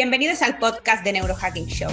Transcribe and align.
Bienvenidos 0.00 0.42
al 0.42 0.58
podcast 0.58 1.02
de 1.02 1.12
Neurohacking 1.12 1.66
Show, 1.66 1.90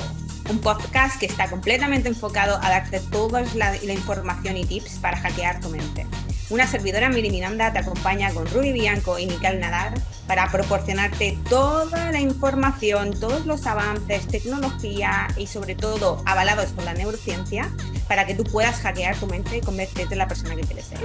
un 0.52 0.60
podcast 0.60 1.20
que 1.20 1.26
está 1.26 1.50
completamente 1.50 2.08
enfocado 2.08 2.60
a 2.62 2.70
darte 2.70 3.00
toda 3.00 3.42
la, 3.56 3.76
información 3.92 4.58
y 4.58 4.64
tips 4.64 5.00
para 5.00 5.18
hackear 5.18 5.60
tu 5.60 5.70
mente. 5.70 6.06
Una 6.52 6.68
servidora 6.68 7.10
Miri 7.10 7.32
Miranda 7.32 7.74
te 7.74 7.80
acompaña 7.80 8.32
con 8.32 8.46
Rudy 8.46 8.74
Bianco 8.74 9.18
y 9.18 9.26
Miquel 9.26 9.60
Nadar 9.60 9.96
para 10.28 10.52
proporcionarte 10.52 11.40
toda 11.50 12.12
la 12.12 12.20
información, 12.20 13.20
todos 13.20 13.48
los 13.48 13.66
avances, 13.66 14.28
tecnología 14.28 15.26
y 15.36 15.48
sobre 15.48 15.74
todo 15.74 16.22
avalados 16.28 16.68
por 16.74 16.84
la 16.84 16.94
neurociencia 16.94 17.72
para 18.08 18.28
que 18.28 18.36
tú 18.36 18.44
puedas 18.44 18.82
hackear 18.82 19.16
tu 19.16 19.26
mente 19.26 19.58
y 19.58 19.62
convertirte 19.62 20.14
en 20.14 20.20
la 20.20 20.28
persona 20.28 20.56
que 20.56 20.62
quieres 20.62 20.86
ser. 20.86 21.00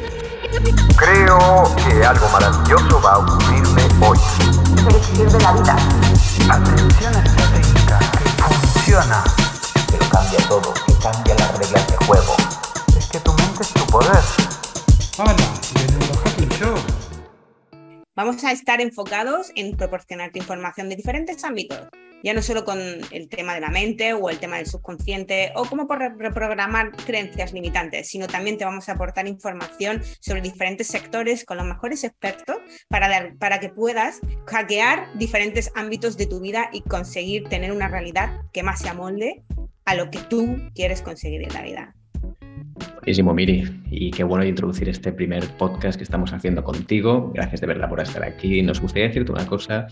Creo 0.98 1.74
que 1.76 2.04
algo 2.04 2.28
maravilloso 2.28 3.00
va 3.00 3.12
a 3.12 3.18
ocurrirme 3.20 3.82
hoy. 4.06 4.18
Elixir 4.86 5.30
de 5.30 5.40
la 5.40 5.52
vida. 5.54 6.19
Atención 6.50 7.14
estratégica 7.14 7.98
que 7.98 8.42
funciona. 8.42 9.24
Pero 9.90 10.08
cambia 10.10 10.38
todo, 10.48 10.74
que 10.86 10.92
cambia 11.02 11.34
las 11.34 11.58
reglas 11.58 11.86
de 11.88 11.96
juego. 12.06 12.36
Es 12.96 13.06
que 13.06 13.20
tu 13.20 13.32
mente 13.34 13.62
es 13.62 13.68
tu 13.70 13.86
poder. 13.86 14.22
Hola, 15.18 15.34
Show. 16.58 16.76
Vamos 18.14 18.44
a 18.44 18.52
estar 18.52 18.80
enfocados 18.80 19.50
en 19.56 19.76
proporcionarte 19.76 20.38
información 20.38 20.88
de 20.88 20.96
diferentes 20.96 21.42
ámbitos 21.44 21.80
ya 22.22 22.34
no 22.34 22.42
solo 22.42 22.64
con 22.64 22.80
el 23.10 23.28
tema 23.28 23.54
de 23.54 23.60
la 23.60 23.70
mente 23.70 24.12
o 24.12 24.30
el 24.30 24.38
tema 24.38 24.56
del 24.56 24.66
subconsciente 24.66 25.52
o 25.54 25.64
cómo 25.64 25.86
reprogramar 25.88 26.92
creencias 26.92 27.52
limitantes, 27.52 28.08
sino 28.08 28.26
también 28.26 28.58
te 28.58 28.64
vamos 28.64 28.88
a 28.88 28.92
aportar 28.92 29.26
información 29.26 30.02
sobre 30.20 30.40
diferentes 30.40 30.86
sectores 30.86 31.44
con 31.44 31.56
los 31.56 31.66
mejores 31.66 32.04
expertos 32.04 32.56
para, 32.88 33.34
para 33.38 33.60
que 33.60 33.68
puedas 33.68 34.20
hackear 34.46 35.06
diferentes 35.18 35.70
ámbitos 35.74 36.16
de 36.16 36.26
tu 36.26 36.40
vida 36.40 36.70
y 36.72 36.82
conseguir 36.82 37.48
tener 37.48 37.72
una 37.72 37.88
realidad 37.88 38.40
que 38.52 38.62
más 38.62 38.80
se 38.80 38.88
amolde 38.88 39.42
a 39.84 39.94
lo 39.94 40.10
que 40.10 40.18
tú 40.18 40.58
quieres 40.74 41.02
conseguir 41.02 41.42
en 41.42 41.52
la 41.52 41.62
vida. 41.62 41.94
Buenísimo, 43.00 43.32
Miri. 43.32 43.64
Y 43.90 44.10
qué 44.10 44.24
bueno 44.24 44.44
introducir 44.44 44.88
este 44.88 45.12
primer 45.12 45.46
podcast 45.56 45.96
que 45.96 46.04
estamos 46.04 46.32
haciendo 46.32 46.62
contigo. 46.62 47.32
Gracias 47.34 47.60
de 47.62 47.66
verdad 47.66 47.88
por 47.88 48.00
estar 48.00 48.22
aquí. 48.22 48.62
Nos 48.62 48.80
gustaría 48.80 49.08
decirte 49.08 49.32
una 49.32 49.46
cosa, 49.46 49.86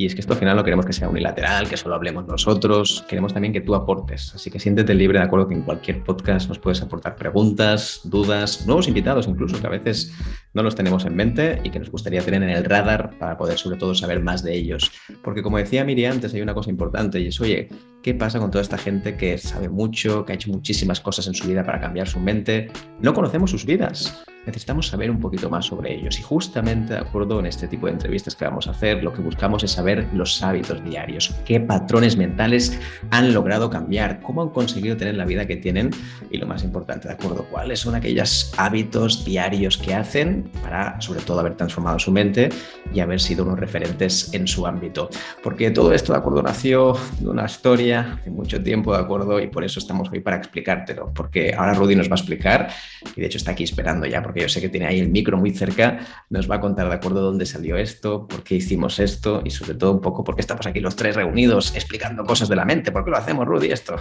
y 0.00 0.06
es 0.06 0.14
que 0.14 0.22
esto 0.22 0.32
al 0.32 0.38
final 0.38 0.56
no 0.56 0.64
queremos 0.64 0.86
que 0.86 0.94
sea 0.94 1.10
unilateral, 1.10 1.68
que 1.68 1.76
solo 1.76 1.94
hablemos 1.94 2.26
nosotros. 2.26 3.04
Queremos 3.06 3.34
también 3.34 3.52
que 3.52 3.60
tú 3.60 3.74
aportes. 3.74 4.34
Así 4.34 4.50
que 4.50 4.58
siéntete 4.58 4.94
libre, 4.94 5.18
de 5.18 5.26
acuerdo, 5.26 5.46
que 5.46 5.52
en 5.52 5.60
cualquier 5.60 6.02
podcast 6.02 6.48
nos 6.48 6.58
puedes 6.58 6.80
aportar 6.80 7.16
preguntas, 7.16 8.00
dudas, 8.04 8.66
nuevos 8.66 8.88
invitados 8.88 9.28
incluso, 9.28 9.60
que 9.60 9.66
a 9.66 9.70
veces 9.70 10.10
no 10.54 10.62
los 10.62 10.74
tenemos 10.74 11.04
en 11.04 11.16
mente 11.16 11.60
y 11.64 11.70
que 11.70 11.78
nos 11.78 11.90
gustaría 11.90 12.22
tener 12.22 12.42
en 12.42 12.48
el 12.48 12.64
radar 12.64 13.10
para 13.18 13.36
poder 13.36 13.58
sobre 13.58 13.76
todo 13.76 13.94
saber 13.94 14.20
más 14.22 14.42
de 14.42 14.54
ellos. 14.54 14.90
Porque 15.22 15.42
como 15.42 15.58
decía 15.58 15.84
Miri 15.84 16.06
antes, 16.06 16.32
hay 16.32 16.40
una 16.40 16.54
cosa 16.54 16.70
importante 16.70 17.20
y 17.20 17.26
es, 17.26 17.38
oye, 17.38 17.68
¿qué 18.02 18.14
pasa 18.14 18.38
con 18.38 18.50
toda 18.50 18.62
esta 18.62 18.78
gente 18.78 19.16
que 19.16 19.38
sabe 19.38 19.68
mucho, 19.68 20.24
que 20.24 20.32
ha 20.32 20.34
hecho 20.34 20.50
muchísimas 20.50 21.00
cosas 21.00 21.26
en 21.26 21.34
su 21.34 21.46
vida 21.46 21.64
para 21.64 21.80
cambiar 21.80 22.08
su 22.08 22.18
mente? 22.18 22.70
No 23.00 23.12
conocemos 23.12 23.50
sus 23.50 23.64
vidas 23.64 24.24
necesitamos 24.46 24.88
saber 24.88 25.10
un 25.10 25.20
poquito 25.20 25.50
más 25.50 25.66
sobre 25.66 25.94
ellos. 25.94 26.18
Y 26.18 26.22
justamente, 26.22 26.94
de 26.94 27.00
acuerdo 27.00 27.38
en 27.40 27.46
este 27.46 27.68
tipo 27.68 27.86
de 27.86 27.92
entrevistas 27.92 28.34
que 28.34 28.44
vamos 28.44 28.66
a 28.66 28.70
hacer, 28.70 29.02
lo 29.02 29.12
que 29.12 29.22
buscamos 29.22 29.62
es 29.64 29.72
saber 29.72 30.06
los 30.14 30.42
hábitos 30.42 30.82
diarios, 30.84 31.34
qué 31.44 31.60
patrones 31.60 32.16
mentales 32.16 32.78
han 33.10 33.32
logrado 33.34 33.70
cambiar, 33.70 34.20
cómo 34.20 34.42
han 34.42 34.50
conseguido 34.50 34.96
tener 34.96 35.14
la 35.14 35.24
vida 35.24 35.46
que 35.46 35.56
tienen 35.56 35.90
y 36.30 36.38
lo 36.38 36.46
más 36.46 36.64
importante, 36.64 37.08
de 37.08 37.14
acuerdo, 37.14 37.46
cuáles 37.50 37.80
son 37.80 37.94
aquellos 37.94 38.52
hábitos 38.56 39.24
diarios 39.24 39.76
que 39.76 39.94
hacen 39.94 40.50
para, 40.62 41.00
sobre 41.00 41.20
todo, 41.20 41.40
haber 41.40 41.56
transformado 41.56 41.98
su 41.98 42.10
mente 42.10 42.48
y 42.94 43.00
haber 43.00 43.20
sido 43.20 43.44
unos 43.44 43.58
referentes 43.58 44.32
en 44.32 44.46
su 44.46 44.66
ámbito. 44.66 45.10
Porque 45.42 45.70
todo 45.70 45.92
esto, 45.92 46.12
de 46.12 46.18
acuerdo, 46.18 46.42
nació 46.42 46.96
de 47.20 47.28
una 47.28 47.44
historia 47.44 47.89
de 47.90 48.30
mucho 48.30 48.62
tiempo, 48.62 48.94
de 48.94 49.02
acuerdo, 49.02 49.40
y 49.40 49.48
por 49.48 49.64
eso 49.64 49.78
estamos 49.78 50.08
hoy 50.10 50.20
para 50.20 50.36
explicártelo, 50.36 51.12
porque 51.12 51.54
ahora 51.54 51.74
Rudy 51.74 51.96
nos 51.96 52.08
va 52.08 52.14
a 52.14 52.18
explicar, 52.18 52.68
y 53.16 53.20
de 53.20 53.26
hecho 53.26 53.38
está 53.38 53.50
aquí 53.50 53.64
esperando 53.64 54.06
ya, 54.06 54.22
porque 54.22 54.40
yo 54.40 54.48
sé 54.48 54.60
que 54.60 54.68
tiene 54.68 54.86
ahí 54.86 55.00
el 55.00 55.08
micro 55.08 55.36
muy 55.36 55.50
cerca, 55.50 56.00
nos 56.30 56.50
va 56.50 56.56
a 56.56 56.60
contar 56.60 56.88
de 56.88 56.94
acuerdo 56.94 57.20
dónde 57.20 57.46
salió 57.46 57.76
esto, 57.76 58.26
por 58.26 58.42
qué 58.42 58.54
hicimos 58.54 58.98
esto 58.98 59.42
y 59.44 59.50
sobre 59.50 59.74
todo 59.74 59.92
un 59.92 60.00
poco 60.00 60.24
por 60.24 60.36
qué 60.36 60.40
estamos 60.40 60.66
aquí 60.66 60.80
los 60.80 60.96
tres 60.96 61.16
reunidos 61.16 61.74
explicando 61.74 62.24
cosas 62.24 62.48
de 62.48 62.56
la 62.56 62.64
mente, 62.64 62.92
por 62.92 63.04
qué 63.04 63.10
lo 63.10 63.16
hacemos, 63.16 63.46
Rudy, 63.46 63.72
esto. 63.72 63.96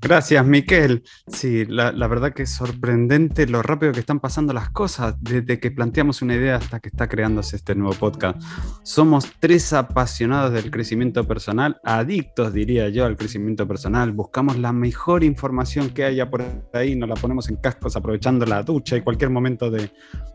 Gracias, 0.00 0.46
Miquel. 0.46 1.02
Sí, 1.26 1.64
la, 1.66 1.90
verdad 2.06 2.32
que 2.32 2.44
es 2.44 2.54
sorprendente 2.54 3.48
lo 3.48 3.62
rápido 3.62 3.92
que 3.92 3.98
están 3.98 4.20
pasando 4.20 4.52
las 4.52 4.70
cosas 4.70 5.16
desde 5.20 5.58
que 5.58 5.72
planteamos 5.72 6.22
una 6.22 6.36
idea 6.36 6.56
hasta 6.56 6.78
que 6.78 6.88
está 6.88 7.08
creándose 7.08 7.56
este 7.56 7.74
nuevo 7.74 7.94
podcast. 7.94 8.40
Somos 8.84 9.32
tres 9.40 9.72
apasionados 9.72 10.52
del 10.52 10.70
crecimiento 10.70 11.26
personal, 11.26 11.80
adictos, 11.82 12.52
diría 12.52 12.88
yo, 12.90 13.06
al 13.06 13.16
crecimiento 13.16 13.66
personal. 13.66 14.12
Buscamos 14.12 14.56
la 14.56 14.72
mejor 14.72 15.24
información 15.24 15.90
que 15.90 16.04
haya 16.04 16.30
por 16.30 16.44
ahí, 16.72 16.94
nos 16.94 17.08
la 17.08 17.16
ponemos 17.16 17.48
en 17.48 17.56
cascos 17.56 17.96
aprovechando 17.96 18.46
la 18.46 18.62
ducha 18.62 18.96
y 18.96 19.02
cualquier 19.02 19.30
momento 19.30 19.68
de, 19.70 19.90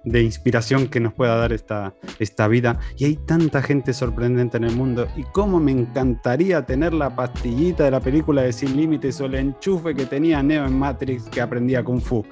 inspiración 0.05 0.87
que 0.87 0.99
nos 0.99 1.13
pueda 1.13 1.37
dar 1.37 1.53
esta, 1.53 1.95
esta 2.19 2.49
vida. 2.49 2.79
Y 2.97 3.05
hay 3.05 3.15
tanta 3.15 3.61
gente 3.61 3.93
sorprendente 3.93 4.57
en 4.57 4.65
el 4.65 4.75
mundo. 4.75 5.07
Y 5.15 5.23
cómo 5.31 5.61
me 5.61 5.71
encantaría 5.71 6.65
tener 6.65 6.93
la 6.93 7.15
pastillita 7.15 7.85
de 7.85 7.91
la 7.91 8.01
película 8.01 8.41
de 8.41 8.51
Sin 8.51 8.75
Límites 8.75 9.21
o 9.21 9.27
enchufe 9.53 9.93
que 9.93 10.05
tenía 10.05 10.41
Neo 10.41 10.65
en 10.65 10.77
Matrix 10.77 11.23
que 11.29 11.41
aprendía 11.41 11.83
Kung 11.83 12.01
Fu. 12.01 12.25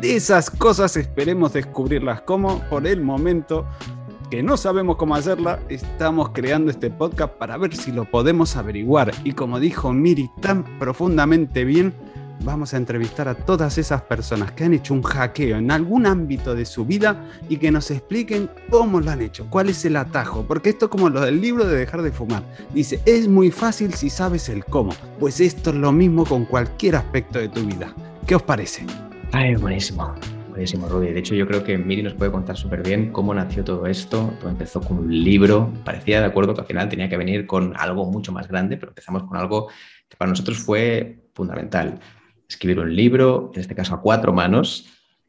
De 0.00 0.16
esas 0.16 0.50
cosas 0.50 0.96
esperemos 0.96 1.52
descubrirlas 1.52 2.22
como 2.22 2.60
por 2.68 2.86
el 2.86 3.02
momento 3.02 3.66
que 4.30 4.42
no 4.42 4.56
sabemos 4.56 4.96
cómo 4.96 5.14
hacerla, 5.14 5.58
estamos 5.70 6.30
creando 6.30 6.70
este 6.70 6.90
podcast 6.90 7.32
para 7.34 7.56
ver 7.56 7.74
si 7.74 7.92
lo 7.92 8.04
podemos 8.04 8.56
averiguar. 8.56 9.12
Y 9.24 9.32
como 9.32 9.58
dijo 9.58 9.92
Miri 9.92 10.30
tan 10.40 10.64
profundamente 10.78 11.64
bien, 11.64 11.94
vamos 12.44 12.74
a 12.74 12.76
entrevistar 12.76 13.28
a 13.28 13.34
todas 13.34 13.78
esas 13.78 14.02
personas 14.02 14.52
que 14.52 14.64
han 14.64 14.74
hecho 14.74 14.94
un 14.94 15.02
hackeo 15.02 15.56
en 15.56 15.70
algún 15.70 16.06
ámbito 16.06 16.54
de 16.54 16.64
su 16.64 16.84
vida 16.84 17.24
y 17.48 17.56
que 17.56 17.70
nos 17.70 17.90
expliquen 17.90 18.50
cómo 18.70 19.00
lo 19.00 19.10
han 19.10 19.22
hecho, 19.22 19.46
cuál 19.50 19.68
es 19.68 19.84
el 19.84 19.96
atajo, 19.96 20.44
porque 20.46 20.70
esto 20.70 20.86
es 20.86 20.90
como 20.90 21.08
lo 21.08 21.20
del 21.20 21.40
libro 21.40 21.64
de 21.64 21.76
dejar 21.76 22.02
de 22.02 22.12
fumar. 22.12 22.42
Dice, 22.72 23.00
es 23.06 23.28
muy 23.28 23.50
fácil 23.50 23.94
si 23.94 24.10
sabes 24.10 24.48
el 24.48 24.64
cómo, 24.64 24.92
pues 25.18 25.40
esto 25.40 25.70
es 25.70 25.76
lo 25.76 25.92
mismo 25.92 26.24
con 26.24 26.44
cualquier 26.44 26.96
aspecto 26.96 27.38
de 27.38 27.48
tu 27.48 27.64
vida. 27.64 27.94
¿Qué 28.26 28.34
os 28.34 28.42
parece? 28.42 28.84
Ay, 29.32 29.54
buenísimo. 29.56 30.14
Buenísimo, 30.48 30.88
Rudy. 30.88 31.12
De 31.12 31.20
hecho, 31.20 31.36
yo 31.36 31.46
creo 31.46 31.62
que 31.62 31.78
Miri 31.78 32.02
nos 32.02 32.14
puede 32.14 32.32
contar 32.32 32.56
súper 32.56 32.82
bien 32.82 33.12
cómo 33.12 33.32
nació 33.32 33.62
todo 33.62 33.86
esto. 33.86 34.34
Todo 34.40 34.50
empezó 34.50 34.80
con 34.80 34.98
un 34.98 35.22
libro. 35.24 35.72
Parecía 35.84 36.20
de 36.20 36.26
acuerdo 36.26 36.52
que 36.52 36.62
al 36.62 36.66
final 36.66 36.88
tenía 36.88 37.08
que 37.08 37.16
venir 37.16 37.46
con 37.46 37.74
algo 37.76 38.10
mucho 38.10 38.32
más 38.32 38.48
grande, 38.48 38.76
pero 38.76 38.90
empezamos 38.90 39.22
con 39.22 39.36
algo 39.36 39.68
que 40.08 40.16
para 40.16 40.30
nosotros 40.30 40.58
fue 40.58 41.20
fundamental 41.32 42.00
escribir 42.48 42.80
un 42.80 42.94
libro, 42.94 43.50
en 43.54 43.60
este 43.60 43.74
caso 43.74 43.94
a 43.94 44.00
cuatro 44.00 44.32
manos, 44.32 44.86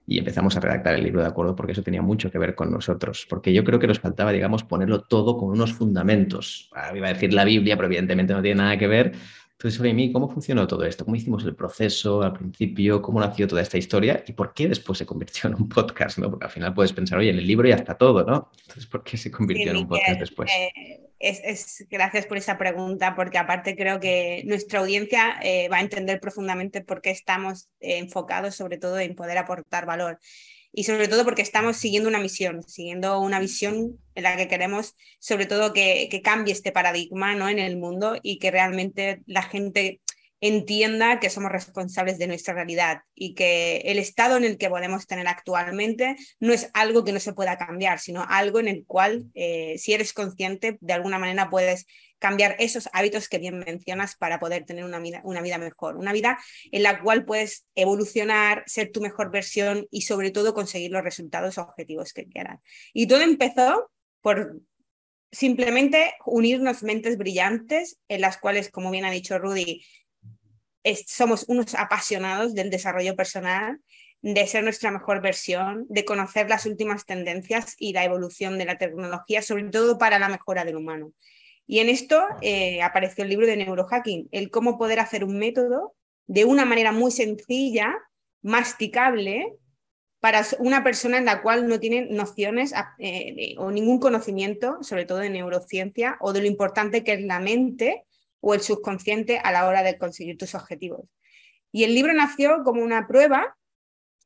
y 0.08 0.18
empezamos 0.18 0.58
a 0.58 0.60
redactar 0.60 0.96
el 0.96 1.04
libro 1.04 1.22
de 1.22 1.28
acuerdo 1.28 1.56
porque 1.56 1.74
eso 1.74 1.84
tenía 1.84 2.02
mucho 2.02 2.32
que 2.32 2.40
ver 2.40 2.56
con 2.56 2.72
nosotros, 2.72 3.28
porque 3.30 3.54
yo 3.54 3.64
creo 3.64 3.78
que 3.78 3.86
nos 3.86 4.00
faltaba, 4.00 4.32
digamos, 4.32 4.64
ponerlo 4.64 5.02
todo 5.02 5.38
con 5.38 5.50
unos 5.50 5.74
fundamentos. 5.74 6.70
Ahora 6.74 6.98
iba 6.98 7.08
a 7.08 7.14
decir 7.14 7.32
la 7.32 7.46
Biblia, 7.46 7.76
pero 7.76 7.86
evidentemente 7.86 8.34
no 8.34 8.42
tiene 8.42 8.64
nada 8.64 8.78
que 8.78 8.88
ver. 8.88 9.12
Entonces, 9.52 9.94
mí, 9.94 10.12
¿cómo 10.12 10.30
funcionó 10.30 10.66
todo 10.66 10.86
esto? 10.86 11.04
¿Cómo 11.04 11.18
hicimos 11.18 11.44
el 11.44 11.54
proceso 11.54 12.24
al 12.24 12.32
principio? 12.32 13.02
¿Cómo 13.02 13.20
nació 13.20 13.46
toda 13.46 13.62
esta 13.62 13.78
historia? 13.78 14.24
¿Y 14.26 14.32
por 14.32 14.54
qué 14.54 14.70
después 14.70 14.98
se 14.98 15.06
convirtió 15.06 15.50
en 15.50 15.56
un 15.56 15.68
podcast? 15.68 16.18
¿no? 16.18 16.30
Porque 16.30 16.46
al 16.46 16.52
final 16.52 16.74
puedes 16.74 16.94
pensar, 16.94 17.20
oye, 17.20 17.30
en 17.30 17.38
el 17.38 17.46
libro 17.46 17.68
ya 17.68 17.76
está 17.76 17.94
todo, 17.96 18.24
¿no? 18.24 18.50
Entonces, 18.62 18.88
¿por 18.88 19.04
qué 19.04 19.18
se 19.18 19.30
convirtió 19.30 19.72
en 19.72 19.78
un 19.78 19.88
podcast 19.88 20.22
después? 20.22 20.50
Eh, 20.50 21.09
es, 21.20 21.86
gracias 21.90 22.26
por 22.26 22.38
esa 22.38 22.58
pregunta, 22.58 23.16
porque 23.16 23.38
aparte 23.38 23.76
creo 23.76 24.00
que 24.00 24.44
nuestra 24.46 24.80
audiencia 24.80 25.40
eh, 25.44 25.68
va 25.70 25.78
a 25.78 25.82
entender 25.82 26.20
profundamente 26.20 26.82
por 26.82 27.02
qué 27.02 27.12
estamos 27.12 27.70
eh, 27.80 27.98
enfocados 27.98 28.56
sobre 28.56 28.78
todo 28.78 29.00
en 29.00 29.16
poder 29.16 29.38
aportar 29.38 29.86
valor 29.86 30.20
y 30.72 30.84
sobre 30.84 31.08
todo 31.08 31.26
porque 31.26 31.42
estamos 31.42 31.78
siguiendo 31.78 32.10
una 32.10 32.20
misión, 32.20 32.64
siguiendo 32.64 33.20
una 33.20 33.40
visión 33.40 34.00
en 34.16 34.24
la 34.24 34.38
que 34.38 34.48
queremos 34.48 34.96
sobre 35.20 35.46
todo 35.46 35.74
que, 35.74 36.08
que 36.10 36.22
cambie 36.22 36.54
este 36.54 36.72
paradigma 36.72 37.36
¿no? 37.36 37.50
en 37.50 37.60
el 37.60 37.78
mundo 37.78 38.18
y 38.22 38.38
que 38.40 38.52
realmente 38.52 39.22
la 39.26 39.42
gente 39.42 40.02
entienda 40.42 41.20
que 41.20 41.30
somos 41.30 41.52
responsables 41.52 42.18
de 42.18 42.28
nuestra 42.28 42.54
realidad 42.54 43.02
y 43.14 43.34
que 43.34 43.78
el 43.86 44.00
estado 44.00 44.38
en 44.38 44.46
el 44.46 44.58
que 44.58 44.70
podemos 44.70 45.06
tener 45.06 45.28
actualmente 45.28 46.16
no 46.40 46.54
es 46.54 46.70
algo 46.74 47.04
que 47.04 47.12
no 47.12 47.20
se 47.20 47.34
pueda 47.34 47.58
cambiar, 47.58 48.00
sino 48.00 48.26
algo 48.28 48.60
en 48.60 48.68
el 48.68 48.86
cual, 48.86 49.26
eh, 49.34 49.76
si 49.78 49.94
eres 49.94 50.14
consciente, 50.14 50.78
de 50.80 50.94
alguna 50.94 51.20
manera 51.20 51.50
puedes 51.50 51.86
cambiar 52.20 52.56
esos 52.60 52.90
hábitos 52.94 53.30
que 53.30 53.40
bien 53.40 53.60
mencionas 53.60 54.16
para 54.16 54.40
poder 54.40 54.66
tener 54.66 54.84
una 54.84 55.00
vida, 55.00 55.22
una 55.24 55.42
vida 55.42 55.58
mejor, 55.58 55.98
una 55.98 56.14
vida 56.14 56.38
en 56.72 56.84
la 56.84 57.02
cual 57.02 57.26
puedes 57.26 57.66
evolucionar, 57.76 58.64
ser 58.68 58.92
tu 58.92 59.02
mejor 59.02 59.32
versión 59.32 59.88
y 59.90 60.02
sobre 60.02 60.32
todo 60.32 60.54
conseguir 60.54 60.92
los 60.92 61.04
resultados 61.04 61.58
objetivos 61.58 62.14
que 62.14 62.28
quieras. 62.28 62.60
Y 62.94 63.08
todo 63.08 63.22
empezó 63.22 63.90
por 64.22 64.60
simplemente 65.32 66.14
unirnos 66.26 66.84
mentes 66.84 67.18
brillantes 67.18 68.00
en 68.08 68.22
las 68.22 68.38
cuales, 68.38 68.70
como 68.70 68.92
bien 68.92 69.06
ha 69.06 69.12
dicho 69.12 69.38
Rudy, 69.38 69.84
somos 71.08 71.46
unos 71.48 71.76
apasionados 71.76 72.54
del 72.54 72.70
desarrollo 72.70 73.16
personal, 73.16 73.80
de 74.22 74.48
ser 74.48 74.64
nuestra 74.64 74.92
mejor 74.92 75.22
versión, 75.22 75.86
de 75.90 76.06
conocer 76.06 76.50
las 76.50 76.66
últimas 76.66 77.06
tendencias 77.06 77.76
y 77.78 77.94
la 77.94 78.04
evolución 78.04 78.58
de 78.58 78.66
la 78.66 78.78
tecnología, 78.78 79.42
sobre 79.42 79.64
todo 79.70 79.98
para 79.98 80.20
la 80.20 80.30
mejora 80.30 80.66
del 80.66 80.76
humano. 80.76 81.14
Y 81.68 81.80
en 81.80 81.90
esto 81.90 82.22
eh, 82.42 82.82
apareció 82.82 83.24
el 83.24 83.30
libro 83.30 83.48
de 83.48 83.56
neurohacking, 83.56 84.28
el 84.32 84.50
cómo 84.50 84.78
poder 84.78 85.00
hacer 85.00 85.24
un 85.24 85.38
método 85.38 85.96
de 86.28 86.46
una 86.46 86.66
manera 86.66 86.92
muy 86.92 87.12
sencilla, 87.12 87.96
masticable, 88.42 89.54
para 90.20 90.46
una 90.60 90.84
persona 90.84 91.18
en 91.18 91.26
la 91.26 91.42
cual 91.42 91.68
no 91.68 91.80
tiene 91.80 92.08
nociones 92.10 92.74
eh, 92.98 93.56
o 93.58 93.72
ningún 93.72 94.00
conocimiento, 94.00 94.80
sobre 94.82 95.06
todo 95.06 95.20
de 95.20 95.30
neurociencia, 95.30 96.18
o 96.20 96.34
de 96.34 96.42
lo 96.42 96.48
importante 96.48 97.04
que 97.04 97.14
es 97.14 97.22
la 97.22 97.40
mente 97.40 98.04
o 98.42 98.54
el 98.54 98.62
subconsciente 98.62 99.40
a 99.40 99.52
la 99.52 99.68
hora 99.68 99.84
de 99.84 99.98
conseguir 99.98 100.38
tus 100.38 100.56
objetivos. 100.56 101.06
Y 101.72 101.84
el 101.84 101.94
libro 101.94 102.14
nació 102.14 102.64
como 102.64 102.84
una 102.84 103.08
prueba 103.08 103.56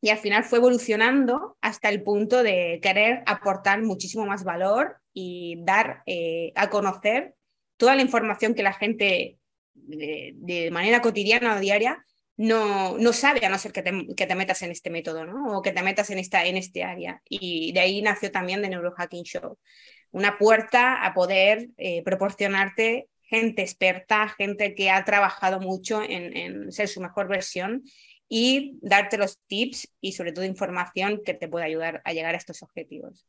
y 0.01 0.09
al 0.09 0.17
final 0.17 0.43
fue 0.43 0.59
evolucionando 0.59 1.57
hasta 1.61 1.89
el 1.89 2.03
punto 2.03 2.43
de 2.43 2.79
querer 2.81 3.23
aportar 3.25 3.81
muchísimo 3.81 4.25
más 4.25 4.43
valor 4.43 4.97
y 5.13 5.55
dar 5.63 6.03
eh, 6.05 6.51
a 6.55 6.69
conocer 6.69 7.35
toda 7.77 7.95
la 7.95 8.01
información 8.01 8.53
que 8.53 8.63
la 8.63 8.73
gente 8.73 9.37
de, 9.73 10.69
manera 10.71 11.01
cotidiana 11.01 11.55
o 11.55 11.59
diaria 11.59 12.05
no, 12.35 12.97
no, 12.97 13.13
sabe, 13.13 13.45
a 13.45 13.49
no 13.49 13.57
ser 13.57 13.71
que 13.71 13.81
te, 13.81 14.07
que 14.15 14.25
te, 14.25 14.35
metas 14.35 14.61
en 14.63 14.71
este 14.71 14.89
método, 14.89 15.25
¿no? 15.25 15.57
O 15.57 15.61
que 15.61 15.71
te 15.71 15.83
metas 15.83 16.09
en, 16.09 16.17
esta, 16.17 16.45
en 16.45 16.57
este 16.57 16.83
área. 16.83 17.21
Y 17.29 17.71
de 17.73 17.79
ahí 17.79 18.01
nació 18.01 18.31
también 18.31 18.61
The 18.61 18.69
Neurohacking 18.69 19.23
Show. 19.23 19.57
Una 20.11 20.37
puerta 20.37 21.05
a 21.05 21.13
poder 21.13 21.69
eh, 21.77 22.03
proporcionarte 22.03 23.07
gente 23.33 23.63
experta, 23.63 24.29
gente 24.37 24.75
que 24.75 24.91
ha 24.91 25.03
trabajado 25.03 25.59
mucho 25.59 26.03
en, 26.03 26.71
ser 26.71 26.87
su 26.87 27.01
mejor 27.01 27.27
versión 27.27 27.81
y 28.29 28.77
darte 28.83 29.17
los 29.17 29.39
tips 29.47 29.91
y 29.99 30.11
sobre 30.11 30.33
todo 30.33 30.45
información 30.45 31.19
que 31.25 31.33
te 31.33 31.47
pueda 31.47 31.65
ayudar 31.65 32.03
a 32.05 32.13
llegar 32.13 32.35
a 32.35 32.37
estos 32.37 32.61
objetivos. 32.61 33.25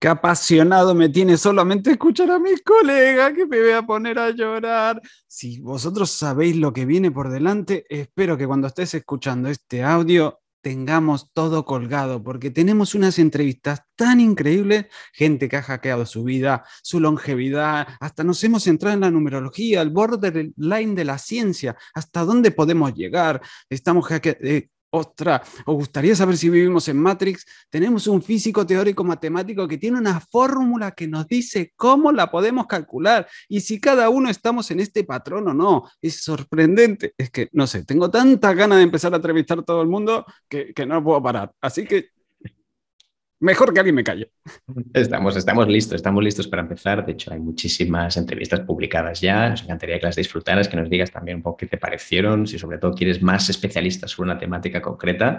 Qué 0.00 0.08
apasionado 0.08 0.96
me 0.96 1.10
tiene 1.10 1.36
solamente 1.36 1.92
escuchar 1.92 2.28
a 2.32 2.40
mis 2.40 2.60
colegas 2.62 3.34
que 3.34 3.46
me 3.46 3.60
voy 3.60 3.70
a 3.70 3.82
poner 3.82 4.18
a 4.18 4.30
llorar. 4.30 5.00
Si 5.28 5.60
vosotros 5.60 6.10
sabéis 6.10 6.56
lo 6.56 6.72
que 6.72 6.86
viene 6.86 7.12
por 7.12 7.30
delante, 7.30 7.84
espero 7.88 8.36
que 8.36 8.48
cuando 8.48 8.66
estés 8.66 8.94
escuchando 8.94 9.48
este 9.48 9.84
audio 9.84 10.39
tengamos 10.60 11.30
todo 11.32 11.64
colgado, 11.64 12.22
porque 12.22 12.50
tenemos 12.50 12.94
unas 12.94 13.18
entrevistas 13.18 13.82
tan 13.96 14.20
increíbles, 14.20 14.86
gente 15.12 15.48
que 15.48 15.56
ha 15.56 15.62
hackeado 15.62 16.06
su 16.06 16.24
vida, 16.24 16.64
su 16.82 17.00
longevidad, 17.00 17.88
hasta 18.00 18.24
nos 18.24 18.42
hemos 18.44 18.64
centrado 18.64 18.94
en 18.94 19.00
la 19.00 19.10
numerología, 19.10 19.82
el 19.82 19.90
borderline 19.90 20.94
de 20.94 21.04
la 21.04 21.18
ciencia, 21.18 21.76
hasta 21.94 22.24
dónde 22.24 22.50
podemos 22.50 22.94
llegar. 22.94 23.40
Estamos 23.68 24.06
eh, 24.10 24.68
Ostras, 24.92 25.42
¿os 25.66 25.74
gustaría 25.76 26.16
saber 26.16 26.36
si 26.36 26.50
vivimos 26.50 26.88
en 26.88 26.98
Matrix? 26.98 27.46
Tenemos 27.68 28.08
un 28.08 28.20
físico 28.20 28.66
teórico 28.66 29.04
matemático 29.04 29.68
que 29.68 29.78
tiene 29.78 29.98
una 29.98 30.18
fórmula 30.18 30.90
que 30.90 31.06
nos 31.06 31.28
dice 31.28 31.72
cómo 31.76 32.10
la 32.10 32.28
podemos 32.28 32.66
calcular 32.66 33.28
y 33.48 33.60
si 33.60 33.80
cada 33.80 34.08
uno 34.08 34.28
estamos 34.28 34.68
en 34.72 34.80
este 34.80 35.04
patrón 35.04 35.46
o 35.46 35.54
no. 35.54 35.88
Es 36.02 36.24
sorprendente. 36.24 37.14
Es 37.16 37.30
que, 37.30 37.48
no 37.52 37.68
sé, 37.68 37.84
tengo 37.84 38.10
tanta 38.10 38.52
ganas 38.52 38.78
de 38.78 38.84
empezar 38.84 39.12
a 39.12 39.16
entrevistar 39.16 39.60
a 39.60 39.62
todo 39.62 39.80
el 39.80 39.88
mundo 39.88 40.26
que, 40.48 40.74
que 40.74 40.84
no 40.86 41.04
puedo 41.04 41.22
parar. 41.22 41.52
Así 41.60 41.86
que 41.86 42.08
Mejor 43.40 43.72
que 43.72 43.80
alguien 43.80 43.94
me 43.94 44.04
calle. 44.04 44.30
Estamos, 44.92 45.34
estamos 45.34 45.66
listos, 45.66 45.96
estamos 45.96 46.22
listos 46.22 46.46
para 46.46 46.60
empezar. 46.60 47.06
De 47.06 47.12
hecho, 47.12 47.32
hay 47.32 47.40
muchísimas 47.40 48.18
entrevistas 48.18 48.60
publicadas 48.60 49.22
ya. 49.22 49.48
Nos 49.48 49.62
encantaría 49.62 49.98
que 49.98 50.06
las 50.06 50.16
disfrutaras, 50.16 50.68
que 50.68 50.76
nos 50.76 50.90
digas 50.90 51.10
también 51.10 51.38
un 51.38 51.42
poco 51.42 51.56
qué 51.56 51.66
te 51.66 51.78
parecieron, 51.78 52.46
si 52.46 52.58
sobre 52.58 52.76
todo 52.76 52.92
quieres 52.92 53.22
más 53.22 53.48
especialistas 53.48 54.10
sobre 54.10 54.30
una 54.30 54.38
temática 54.38 54.82
concreta. 54.82 55.38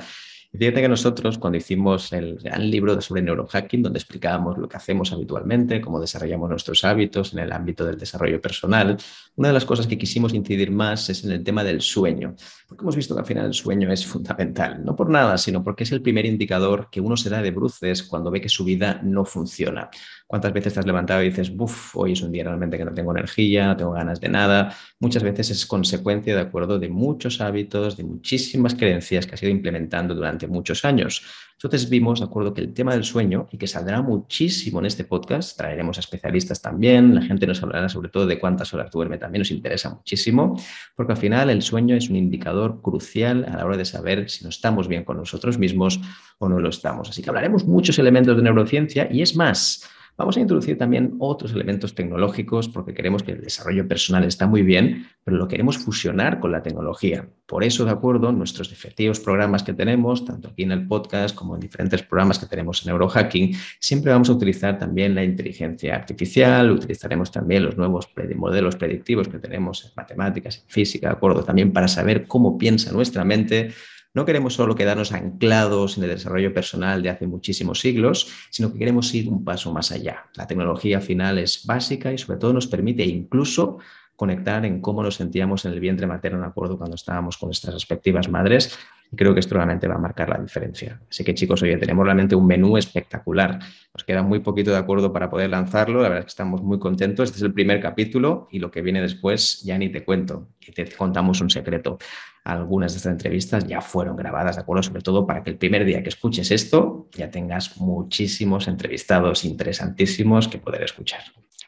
Fíjate 0.54 0.82
que 0.82 0.90
nosotros, 0.90 1.38
cuando 1.38 1.58
hicimos 1.58 2.12
el 2.12 2.36
gran 2.36 2.70
libro 2.70 3.00
sobre 3.00 3.22
neurohacking, 3.22 3.82
donde 3.82 4.00
explicábamos 4.00 4.58
lo 4.58 4.68
que 4.68 4.76
hacemos 4.76 5.14
habitualmente, 5.14 5.80
cómo 5.80 5.98
desarrollamos 5.98 6.50
nuestros 6.50 6.84
hábitos 6.84 7.32
en 7.32 7.40
el 7.40 7.54
ámbito 7.54 7.86
del 7.86 7.98
desarrollo 7.98 8.42
personal, 8.42 8.98
una 9.36 9.48
de 9.48 9.54
las 9.54 9.64
cosas 9.64 9.88
que 9.88 9.98
quisimos 9.98 10.34
incidir 10.34 10.70
más 10.70 11.10
es 11.10 11.24
en 11.24 11.32
el 11.32 11.42
tema 11.42 11.64
del 11.64 11.80
sueño, 11.80 12.36
porque 12.68 12.84
hemos 12.84 12.98
visto 12.98 13.16
que 13.16 13.22
al 13.22 13.26
final 13.26 13.46
el 13.46 13.54
sueño 13.54 13.94
es 13.94 14.06
fundamental, 14.06 14.84
no 14.84 14.94
por 14.94 15.10
nada, 15.10 15.38
sino 15.38 15.64
porque 15.64 15.86
es 15.86 15.92
el 15.94 16.02
primer 16.02 16.26
indicador 16.26 16.90
que 16.92 17.00
uno 17.00 17.16
se 17.16 17.30
da 17.30 17.42
de 17.42 17.52
bruces 17.52 18.04
cuando 18.04 18.30
ve 18.30 18.42
que 18.42 18.50
su 18.50 18.66
vida 18.66 19.00
no 19.04 19.24
funciona. 19.24 19.90
¿Cuántas 20.32 20.54
veces 20.54 20.74
te 20.74 20.80
has 20.80 20.86
levantado 20.86 21.22
y 21.22 21.26
dices, 21.26 21.54
buf, 21.54 21.98
hoy 21.98 22.14
es 22.14 22.22
un 22.22 22.32
día 22.32 22.46
realmente 22.46 22.78
que 22.78 22.86
no 22.86 22.94
tengo 22.94 23.12
energía, 23.12 23.68
no 23.68 23.76
tengo 23.76 23.92
ganas 23.92 24.22
de 24.22 24.30
nada? 24.30 24.74
Muchas 24.98 25.24
veces 25.24 25.50
es 25.50 25.66
consecuencia, 25.66 26.34
de 26.34 26.40
acuerdo, 26.40 26.80
de 26.80 26.88
muchos 26.88 27.42
hábitos, 27.42 27.98
de 27.98 28.06
muchísimas 28.06 28.74
creencias 28.76 29.28
que 29.28 29.36
has 29.36 29.44
ido 29.44 29.52
implementando 29.52 30.16
durante 30.16 30.48
muchos 30.48 30.86
años. 30.86 31.22
Entonces 31.56 31.90
vimos, 31.90 32.22
de 32.22 32.28
acuerdo, 32.28 32.54
que 32.54 32.62
el 32.62 32.74
tema 32.74 32.94
del 32.94 33.04
sueño, 33.04 33.50
y 33.52 33.58
que 33.58 33.68
saldrá 33.68 34.02
muchísimo 34.02 34.80
en 34.80 34.86
este 34.86 35.04
podcast, 35.04 35.58
traeremos 35.58 35.98
a 35.98 36.00
especialistas 36.00 36.62
también, 36.62 37.14
la 37.14 37.24
gente 37.24 37.46
nos 37.46 37.62
hablará 37.62 37.90
sobre 37.90 38.08
todo 38.08 38.26
de 38.26 38.40
cuántas 38.40 38.74
horas 38.74 38.90
duerme, 38.90 39.18
también 39.18 39.42
nos 39.42 39.52
interesa 39.52 39.90
muchísimo, 39.90 40.58
porque 40.96 41.12
al 41.12 41.18
final 41.18 41.50
el 41.50 41.62
sueño 41.62 41.94
es 41.94 42.10
un 42.10 42.16
indicador 42.16 42.82
crucial 42.82 43.46
a 43.52 43.58
la 43.58 43.66
hora 43.66 43.76
de 43.76 43.84
saber 43.84 44.30
si 44.30 44.46
no 44.46 44.50
estamos 44.50 44.88
bien 44.88 45.04
con 45.04 45.18
nosotros 45.18 45.58
mismos 45.58 46.00
o 46.40 46.48
no 46.48 46.58
lo 46.58 46.70
estamos. 46.70 47.10
Así 47.10 47.22
que 47.22 47.30
hablaremos 47.30 47.66
muchos 47.66 48.00
elementos 48.00 48.38
de 48.38 48.44
neurociencia 48.44 49.10
y 49.12 49.22
es 49.22 49.36
más, 49.36 49.90
Vamos 50.18 50.38
a 50.38 50.40
introducir 50.40 50.78
también 50.78 51.16
otros 51.20 51.54
elementos 51.54 51.96
tecnológicos 51.96 52.70
porque 52.70 52.94
queremos 52.94 53.24
que 53.24 53.32
el 53.32 53.42
desarrollo 53.42 53.88
personal 53.88 54.24
está 54.24 54.46
muy 54.46 54.62
bien, 54.62 55.08
pero 55.24 55.38
lo 55.38 55.48
queremos 55.48 55.78
fusionar 55.78 56.40
con 56.40 56.52
la 56.52 56.62
tecnología. 56.62 57.28
Por 57.48 57.64
eso, 57.64 57.86
de 57.86 57.92
acuerdo, 57.92 58.32
nuestros 58.32 58.72
efectivos 58.72 59.20
programas 59.20 59.64
que 59.64 59.74
tenemos, 59.74 60.24
tanto 60.24 60.50
aquí 60.50 60.64
en 60.64 60.74
el 60.74 60.88
podcast 60.88 61.34
como 61.36 61.56
en 61.56 61.62
diferentes 61.62 62.04
programas 62.04 62.38
que 62.38 62.46
tenemos 62.46 62.82
en 62.86 62.90
Neurohacking, 62.90 63.56
siempre 63.80 64.12
vamos 64.12 64.30
a 64.30 64.34
utilizar 64.34 64.78
también 64.78 65.16
la 65.16 65.24
inteligencia 65.24 65.96
artificial, 65.96 66.72
utilizaremos 66.72 67.32
también 67.32 67.64
los 67.64 67.78
nuevos 67.78 68.08
modelos 68.36 68.76
predictivos 68.76 69.28
que 69.28 69.40
tenemos 69.40 69.86
en 69.86 69.92
matemáticas, 69.96 70.58
en 70.58 70.70
física, 70.70 71.08
de 71.08 71.14
acuerdo, 71.14 71.44
también 71.44 71.74
para 71.74 71.88
saber 71.88 72.28
cómo 72.28 72.58
piensa 72.58 72.92
nuestra 72.92 73.24
mente 73.24 73.72
no 74.14 74.26
queremos 74.26 74.56
solo 74.56 74.76
quedarnos 74.76 75.12
anclados 75.12 75.98
en 75.98 76.04
el 76.04 76.10
desarrollo 76.10 76.54
personal 76.54 77.02
de 77.02 77.10
hace 77.10 77.28
muchísimos 77.28 77.80
siglos, 77.80 78.28
sino 78.50 78.72
que 78.72 78.80
queremos 78.80 79.14
ir 79.14 79.30
un 79.30 79.44
paso 79.44 79.72
más 79.72 79.92
allá. 79.92 80.30
La 80.36 80.48
tecnología 80.48 81.00
final 81.00 81.38
es 81.38 81.66
básica 81.66 82.12
y 82.12 82.18
sobre 82.18 82.40
todo 82.40 82.54
nos 82.54 82.68
permite 82.68 83.06
incluso 83.06 83.80
conectar 84.22 84.64
en 84.68 84.82
cómo 84.82 85.02
nos 85.02 85.16
sentíamos 85.16 85.66
en 85.66 85.72
el 85.72 85.80
vientre 85.80 86.06
materno, 86.06 86.42
de 86.42 86.46
acuerdo, 86.46 86.78
cuando 86.78 86.94
estábamos 86.94 87.40
con 87.40 87.48
nuestras 87.48 87.74
respectivas 87.74 88.30
madres. 88.30 88.78
Y 89.12 89.16
creo 89.16 89.34
que 89.34 89.40
esto 89.40 89.56
realmente 89.56 89.88
va 89.88 89.96
a 89.96 89.98
marcar 89.98 90.30
la 90.30 90.38
diferencia. 90.38 91.02
Así 91.10 91.24
que 91.24 91.34
chicos, 91.34 91.64
oye, 91.64 91.76
tenemos 91.78 92.06
realmente 92.06 92.36
un 92.36 92.46
menú 92.46 92.78
espectacular. 92.78 93.58
Nos 93.92 94.04
queda 94.04 94.22
muy 94.22 94.42
poquito 94.42 94.70
de 94.70 94.78
acuerdo 94.78 95.12
para 95.12 95.28
poder 95.28 95.50
lanzarlo. 95.50 96.04
La 96.04 96.10
verdad 96.10 96.20
es 96.20 96.26
que 96.26 96.30
estamos 96.38 96.62
muy 96.62 96.78
contentos. 96.78 97.30
Este 97.30 97.38
es 97.38 97.42
el 97.42 97.52
primer 97.52 97.82
capítulo 97.82 98.48
y 98.52 98.60
lo 98.60 98.70
que 98.70 98.84
viene 98.84 99.02
después 99.02 99.64
ya 99.64 99.76
ni 99.80 99.90
te 99.90 100.04
cuento. 100.04 100.50
Y 100.60 100.72
te 100.72 100.86
contamos 100.92 101.42
un 101.42 101.50
secreto 101.50 101.98
algunas 102.44 102.94
de 102.94 102.98
estas 102.98 103.12
entrevistas 103.12 103.68
ya 103.68 103.82
fueron 103.82 104.16
grabadas, 104.16 104.56
¿de 104.56 104.62
acuerdo? 104.62 104.84
Sobre 104.84 105.02
todo 105.02 105.26
para 105.26 105.44
que 105.44 105.50
el 105.50 105.58
primer 105.58 105.84
día 105.84 106.04
que 106.04 106.10
escuches 106.10 106.52
esto 106.52 107.08
ya 107.12 107.32
tengas 107.32 107.78
muchísimos 107.78 108.68
entrevistados 108.68 109.46
interesantísimos 109.46 110.48
que 110.48 110.60
poder 110.60 110.84
escuchar. 110.84 111.22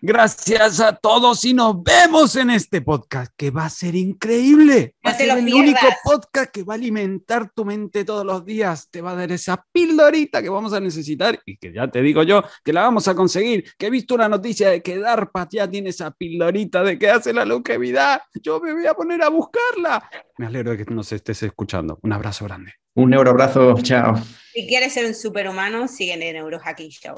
Gracias 0.06 0.82
a 0.82 0.98
todos 0.98 1.46
y 1.46 1.54
nos 1.54 1.82
vemos 1.82 2.36
en 2.36 2.50
este 2.50 2.82
podcast 2.82 3.32
que 3.38 3.52
va 3.52 3.68
a 3.68 3.70
ser 3.70 3.96
increíble. 3.96 4.96
Va 5.08 5.12
a 5.12 5.14
ser 5.14 5.30
el 5.30 5.46
único 5.46 5.88
podcast 6.04 6.52
que 6.52 6.64
va 6.64 6.74
a 6.74 6.76
alimentar 6.76 7.50
tu 7.56 7.64
mente 7.64 8.04
todos 8.04 8.26
los 8.26 8.44
días. 8.44 8.90
Te 8.92 9.00
va 9.00 9.12
a 9.12 9.16
dar 9.16 9.32
esa 9.32 9.66
pildorita 9.72 10.42
que 10.42 10.50
vamos 10.50 10.74
a 10.74 10.82
necesitar 10.82 11.40
y 11.46 11.56
que 11.56 11.72
ya 11.72 11.88
te 11.88 12.02
digo 12.02 12.22
yo 12.24 12.44
que 12.66 12.74
la 12.74 12.82
vamos 12.82 13.08
a 13.08 13.16
conseguir. 13.16 13.64
Que 13.78 13.86
he 13.86 13.90
visto 13.90 14.16
una 14.16 14.28
noticia 14.28 14.72
de 14.72 14.82
que 14.82 14.98
DARPA 14.98 15.48
ya 15.50 15.70
tiene 15.70 15.92
esa 15.92 16.12
pildorita 16.12 16.84
de 16.84 17.00
que 17.00 17.10
hace 17.10 17.32
la 17.32 17.46
longevidad. 17.46 18.24
Yo 18.42 18.60
me 18.60 18.74
voy 18.74 18.86
a 18.86 18.96
poner 18.96 19.24
a 19.24 19.30
buscarla. 19.30 20.10
Me 20.38 20.48
alegro 20.48 20.72
de 20.72 20.84
que 20.84 20.94
nos 20.94 21.14
estés 21.14 21.44
escuchando. 21.44 21.98
Un 22.02 22.12
abrazo 22.12 22.44
grande. 22.44 22.74
Un 22.96 23.12
neuroabrazo. 23.12 23.76
Chao. 23.82 24.18
Si 24.54 24.68
quieres 24.68 24.92
ser 24.92 25.06
un 25.06 25.16
superhumano, 25.16 25.88
sigue 25.88 26.12
en 26.16 26.24
el 26.24 26.34
Neurohacking 26.34 26.90
Show 26.90 27.16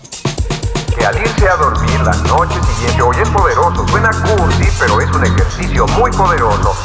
que 0.98 1.06
al 1.06 1.18
irse 1.18 1.48
a 1.48 1.56
dormir 1.56 2.00
la 2.02 2.16
noche 2.28 2.56
siguiente, 2.64 3.02
hoy 3.02 3.16
es 3.22 3.30
poderoso, 3.30 3.88
suena 3.88 4.10
cursi, 4.12 4.68
pero 4.80 5.02
es 5.02 5.10
un 5.12 5.25
ejercicio 5.25 5.86
muy 6.00 6.12
poderoso. 6.12 6.75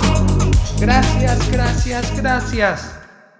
Gracias, 0.78 1.50
gracias, 1.50 2.16
gracias. 2.16 2.99